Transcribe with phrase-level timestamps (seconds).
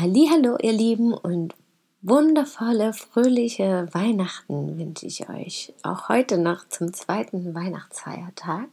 [0.00, 1.56] Hallo, ihr Lieben und
[2.02, 5.74] wundervolle, fröhliche Weihnachten wünsche ich euch.
[5.82, 8.68] Auch heute noch zum zweiten Weihnachtsfeiertag.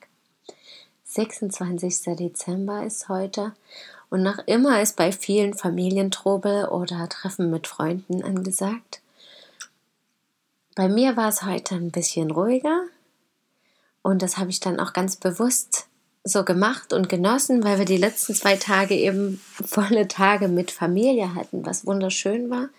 [1.05, 2.15] 26.
[2.15, 3.53] Dezember ist heute
[4.11, 9.01] und noch immer ist bei vielen Familientrubel oder Treffen mit Freunden angesagt.
[10.75, 12.83] Bei mir war es heute ein bisschen ruhiger
[14.03, 15.84] und das habe ich dann auch ganz bewusst
[16.27, 21.35] so gemacht und genossen, weil wir die letzten zwei Tage eben volle Tage mit Familie
[21.35, 22.69] hatten, was wunderschön war.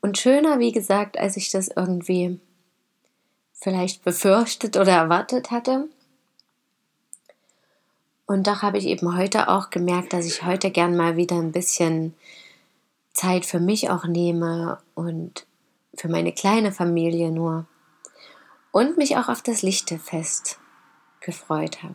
[0.00, 2.40] Und schöner, wie gesagt, als ich das irgendwie
[3.52, 5.88] vielleicht befürchtet oder erwartet hatte.
[8.26, 11.52] Und doch habe ich eben heute auch gemerkt, dass ich heute gern mal wieder ein
[11.52, 12.14] bisschen
[13.12, 15.46] Zeit für mich auch nehme und
[15.94, 17.66] für meine kleine Familie nur.
[18.72, 20.58] Und mich auch auf das Lichtefest
[21.20, 21.94] gefreut habe.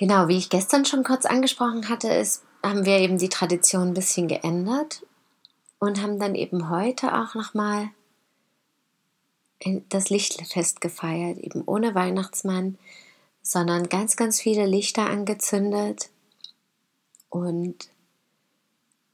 [0.00, 3.94] Genau, wie ich gestern schon kurz angesprochen hatte, ist, haben wir eben die Tradition ein
[3.94, 5.04] bisschen geändert
[5.78, 7.90] und haben dann eben heute auch nochmal
[9.90, 12.78] das Lichtfest gefeiert, eben ohne Weihnachtsmann,
[13.42, 16.08] sondern ganz, ganz viele Lichter angezündet.
[17.28, 17.90] Und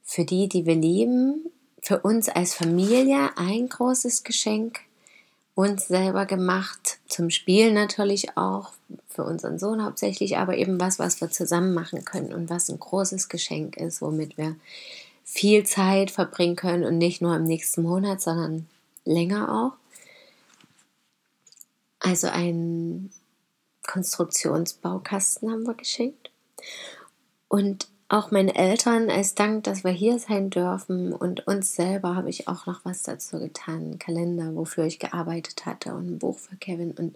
[0.03, 4.79] für die, die wir lieben, für uns als Familie ein großes Geschenk
[5.57, 8.73] uns selber gemacht, zum Spielen natürlich auch,
[9.09, 12.79] für unseren Sohn hauptsächlich, aber eben was, was wir zusammen machen können und was ein
[12.79, 14.55] großes Geschenk ist, womit wir
[15.23, 18.67] viel Zeit verbringen können und nicht nur im nächsten Monat, sondern
[19.03, 19.97] länger auch.
[21.97, 23.11] Also einen
[23.81, 26.29] Konstruktionsbaukasten haben wir geschenkt.
[27.47, 32.29] Und auch meinen Eltern als Dank, dass wir hier sein dürfen und uns selber habe
[32.29, 33.75] ich auch noch was dazu getan.
[33.75, 36.91] Einen Kalender, wofür ich gearbeitet hatte und ein Buch für Kevin.
[36.91, 37.15] Und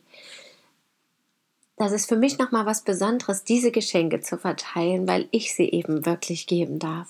[1.77, 6.05] das ist für mich nochmal was Besonderes, diese Geschenke zu verteilen, weil ich sie eben
[6.05, 7.07] wirklich geben darf.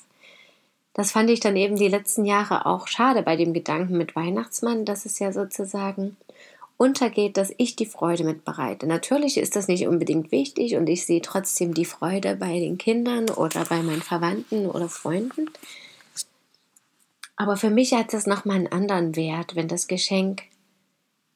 [0.93, 4.85] Das fand ich dann eben die letzten Jahre auch schade bei dem Gedanken mit Weihnachtsmann,
[4.85, 6.17] dass es ja sozusagen
[6.81, 8.87] untergeht, dass ich die Freude mitbereite.
[8.87, 13.29] Natürlich ist das nicht unbedingt wichtig und ich sehe trotzdem die Freude bei den Kindern
[13.29, 15.45] oder bei meinen Verwandten oder Freunden.
[17.35, 20.41] Aber für mich hat es nochmal einen anderen Wert, wenn das Geschenk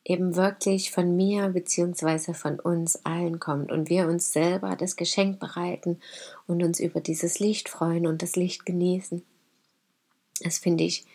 [0.04, 2.34] eben wirklich von mir bzw.
[2.34, 6.00] von uns allen kommt und wir uns selber das Geschenk bereiten
[6.48, 9.22] und uns über dieses Licht freuen und das Licht genießen.
[10.42, 11.06] Das finde ich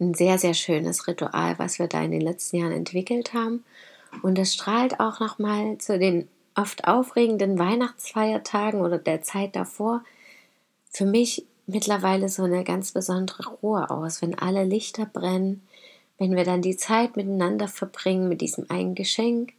[0.00, 3.64] ein sehr, sehr schönes Ritual, was wir da in den letzten Jahren entwickelt haben.
[4.22, 10.02] Und es strahlt auch nochmal zu den oft aufregenden Weihnachtsfeiertagen oder der Zeit davor
[10.90, 15.66] für mich mittlerweile so eine ganz besondere Ruhe aus, wenn alle Lichter brennen,
[16.18, 19.52] wenn wir dann die Zeit miteinander verbringen mit diesem einen Geschenk,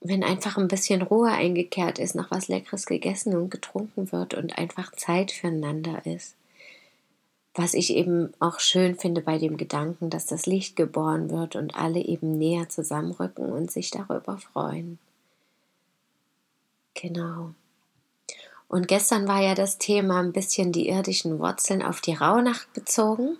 [0.00, 4.58] wenn einfach ein bisschen Ruhe eingekehrt ist, noch was Leckeres gegessen und getrunken wird und
[4.58, 6.36] einfach Zeit füreinander ist
[7.54, 11.76] was ich eben auch schön finde bei dem Gedanken, dass das Licht geboren wird und
[11.76, 14.98] alle eben näher zusammenrücken und sich darüber freuen.
[16.94, 17.54] Genau.
[18.66, 23.38] Und gestern war ja das Thema ein bisschen die irdischen Wurzeln auf die Rauhnacht bezogen.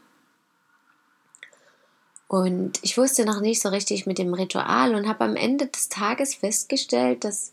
[2.28, 5.88] Und ich wusste noch nicht so richtig mit dem Ritual und habe am Ende des
[5.88, 7.52] Tages festgestellt, dass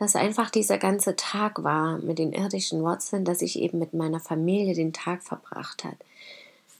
[0.00, 4.18] dass einfach dieser ganze Tag war mit den irdischen Wurzeln, dass ich eben mit meiner
[4.18, 5.96] Familie den Tag verbracht hat.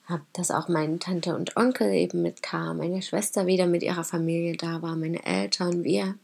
[0.08, 4.56] Hab, dass auch meine Tante und Onkel eben mitkam, meine Schwester wieder mit ihrer Familie
[4.56, 6.14] da war, meine Eltern, wir.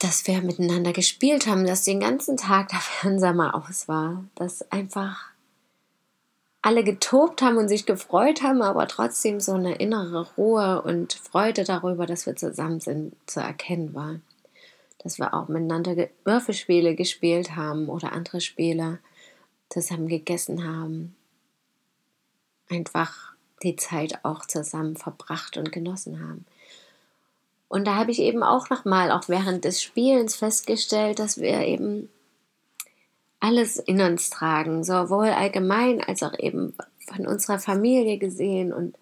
[0.00, 4.72] Dass wir miteinander gespielt haben, dass den ganzen Tag der Fernseher mal aus war, dass
[4.72, 5.30] einfach
[6.66, 11.62] alle getobt haben und sich gefreut haben, aber trotzdem so eine innere Ruhe und Freude
[11.62, 14.16] darüber, dass wir zusammen sind, zu erkennen war.
[14.98, 18.98] Dass wir auch miteinander Würfelspiele gespielt haben oder andere Spiele
[19.68, 21.14] zusammen gegessen haben.
[22.68, 26.46] Einfach die Zeit auch zusammen verbracht und genossen haben.
[27.68, 32.08] Und da habe ich eben auch nochmal, auch während des Spielens festgestellt, dass wir eben
[33.40, 36.74] alles in uns tragen, sowohl allgemein als auch eben
[37.06, 38.96] von unserer Familie gesehen und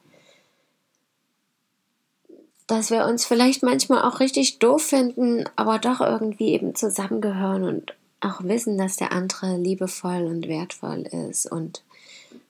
[2.67, 7.95] dass wir uns vielleicht manchmal auch richtig doof finden, aber doch irgendwie eben zusammengehören und
[8.21, 11.83] auch wissen, dass der andere liebevoll und wertvoll ist und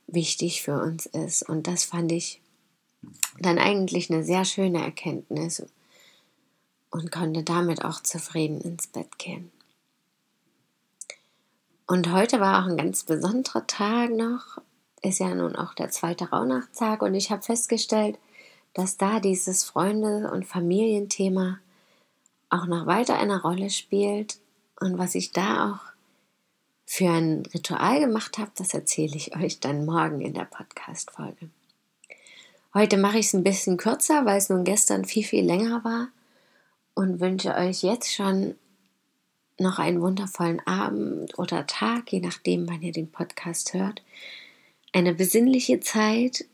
[0.06, 1.42] wichtig für uns ist.
[1.48, 2.40] Und das fand ich
[3.40, 5.64] dann eigentlich eine sehr schöne Erkenntnis
[6.90, 9.50] und konnte damit auch zufrieden ins Bett gehen.
[11.94, 14.60] Und heute war auch ein ganz besonderer Tag noch.
[15.00, 18.18] Ist ja nun auch der zweite Rauhnachtstag und ich habe festgestellt,
[18.72, 21.60] dass da dieses Freunde- und Familienthema
[22.50, 24.38] auch noch weiter eine Rolle spielt
[24.80, 25.92] und was ich da auch
[26.84, 31.48] für ein Ritual gemacht habe, das erzähle ich euch dann morgen in der Podcast-Folge.
[32.74, 36.08] Heute mache ich es ein bisschen kürzer, weil es nun gestern viel, viel länger war
[36.94, 38.56] und wünsche euch jetzt schon
[39.58, 44.02] noch einen wundervollen Abend oder Tag, je nachdem, wann ihr den Podcast hört.
[44.92, 46.44] Eine besinnliche Zeit.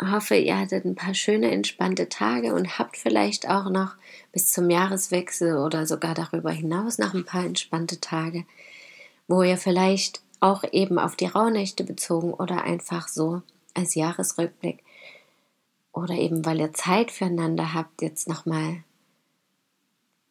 [0.00, 3.96] Hoffe, ihr hattet ein paar schöne, entspannte Tage und habt vielleicht auch noch
[4.32, 8.46] bis zum Jahreswechsel oder sogar darüber hinaus noch ein paar entspannte Tage,
[9.28, 13.42] wo ihr vielleicht auch eben auf die Rauhnächte bezogen oder einfach so
[13.74, 14.82] als Jahresrückblick
[15.92, 18.82] oder eben weil ihr Zeit füreinander habt, jetzt nochmal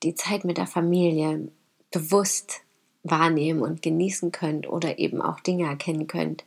[0.04, 1.50] die Zeit mit der Familie
[1.92, 2.62] bewusst
[3.04, 6.44] wahrnehmen und genießen könnt oder eben auch Dinge erkennen könnt,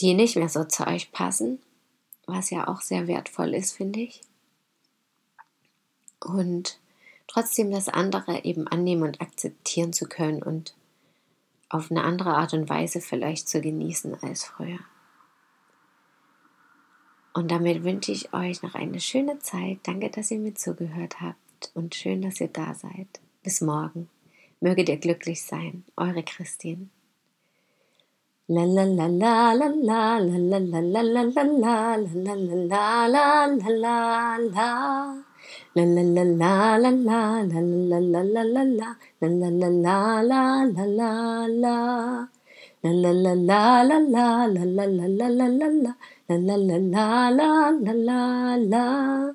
[0.00, 1.60] die nicht mehr so zu euch passen,
[2.26, 4.20] was ja auch sehr wertvoll ist, finde ich.
[6.20, 6.78] Und
[7.26, 10.74] trotzdem das andere eben annehmen und akzeptieren zu können und
[11.68, 14.78] auf eine andere Art und Weise vielleicht zu genießen als früher.
[17.34, 19.78] Und damit wünsche ich euch noch eine schöne Zeit.
[19.84, 23.20] Danke, dass ihr mir zugehört habt und schön, dass ihr da seid.
[23.42, 24.08] Bis morgen.
[24.60, 25.84] Möget ihr glücklich sein.
[25.96, 26.88] Eure Christine.
[28.50, 29.68] la la la la
[48.56, 49.34] la